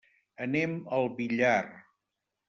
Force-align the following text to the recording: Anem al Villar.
Anem 0.45 0.71
al 0.99 1.05
Villar. 1.19 1.59